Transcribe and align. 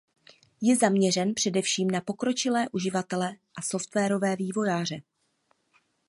Je 0.61 0.75
zaměřen 0.75 1.33
především 1.33 1.91
na 1.91 2.01
pokročilé 2.01 2.67
uživatele 2.71 3.35
a 3.57 3.61
softwarové 3.61 4.35
vývojáře. 4.35 5.01